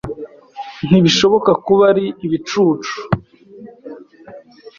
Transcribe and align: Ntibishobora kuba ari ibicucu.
Ntibishobora 0.87 1.51
kuba 1.65 1.83
ari 1.91 2.05
ibicucu. 2.25 2.95